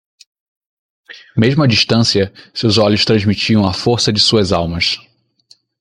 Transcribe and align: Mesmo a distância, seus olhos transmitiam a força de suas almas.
Mesmo 1.37 1.61
a 1.61 1.67
distância, 1.67 2.33
seus 2.55 2.79
olhos 2.79 3.05
transmitiam 3.05 3.67
a 3.67 3.71
força 3.71 4.11
de 4.11 4.19
suas 4.19 4.51
almas. 4.51 4.97